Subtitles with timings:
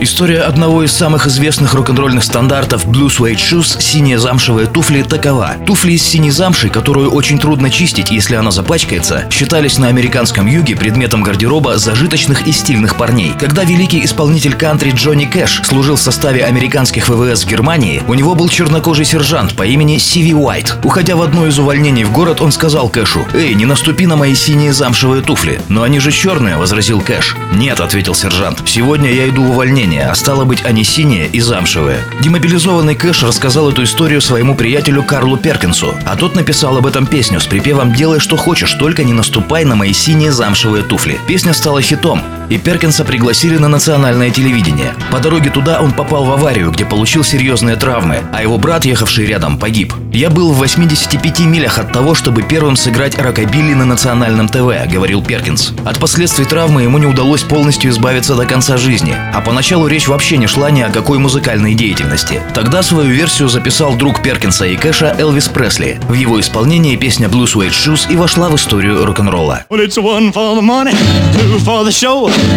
[0.00, 5.54] История одного из самых известных рок-н-ролльных стандартов Blue Suede Shoes «Синие замшевые туфли» такова.
[5.66, 10.76] Туфли из синей замши, которую очень трудно чистить, если она запачкается, считались на американском юге
[10.76, 13.32] предметом гардероба зажиточных и стильных парней.
[13.38, 18.34] Когда великий исполнитель кантри Джонни Кэш служил в составе американских ВВС в Германии, у него
[18.34, 20.76] был чернокожий сержант по имени Сиви Уайт.
[20.82, 24.34] Уходя в одно из увольнений в город, он сказал Кэшу, «Эй, не наступи на мои
[24.34, 25.60] синие замшевые туфли».
[25.68, 27.36] «Но они же черные»,— возразил Кэш.
[27.54, 31.40] «Нет»,— ответил сержант, «сегодня я иду в увольнение, синие, а стало быть, они синие и
[31.40, 32.04] замшевые.
[32.20, 37.40] Демобилизованный Кэш рассказал эту историю своему приятелю Карлу Перкинсу, а тот написал об этом песню
[37.40, 41.20] с припевом «Делай, что хочешь, только не наступай на мои синие замшевые туфли».
[41.26, 44.92] Песня стала хитом, и Перкинса пригласили на национальное телевидение.
[45.10, 49.24] По дороге туда он попал в аварию, где получил серьезные травмы, а его брат, ехавший
[49.24, 49.94] рядом, погиб.
[50.12, 55.22] «Я был в 85 милях от того, чтобы первым сыграть рокобилли на национальном ТВ»,— говорил
[55.22, 55.72] Перкинс.
[55.86, 60.36] От последствий травмы ему не удалось полностью избавиться до конца жизни, а поначалу речь вообще
[60.36, 62.42] не шла ни о какой музыкальной деятельности.
[62.52, 65.98] Тогда свою версию записал друг Перкинса и Кэша Элвис Пресли.
[66.06, 69.64] В его исполнении песня Blue Suede Shoes и вошла в историю рок-н-ролла.
[69.70, 69.80] Well,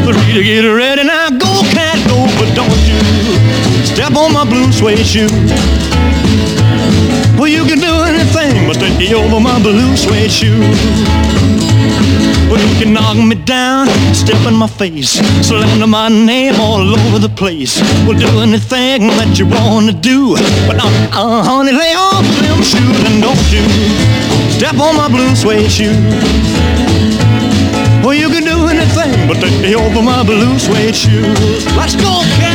[0.05, 1.03] three to get ready.
[1.03, 2.99] Now go, cat, go, but don't you
[3.85, 5.29] step on my blue suede shoe.
[7.37, 10.59] Well, you can do anything but take me over my blue suede shoe.
[12.49, 17.19] Well, you can knock me down, step in my face, slander my name all over
[17.19, 17.81] the place.
[18.05, 20.35] We'll do anything that you wanna do,
[20.67, 23.65] but uh, uh, honey, lay off them shoes and don't you
[24.51, 27.04] step on my blue suede shoe.
[29.27, 31.65] But me over my blue suede shoes.
[31.75, 32.54] Let's go, cat.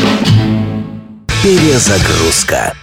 [1.43, 2.75] Перезагрузка.